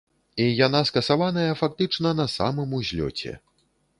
І 0.45 0.45
яна 0.67 0.79
скасаваная 0.89 1.51
фактычна 1.61 2.15
на 2.21 2.27
самым 2.37 2.75
узлёце. 2.79 3.37